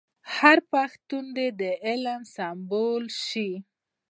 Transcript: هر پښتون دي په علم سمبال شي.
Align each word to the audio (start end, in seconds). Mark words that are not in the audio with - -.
هر 0.35 0.57
پښتون 0.71 1.25
دي 1.35 1.47
په 1.59 1.69
علم 1.87 2.21
سمبال 2.35 3.03
شي. 3.27 3.49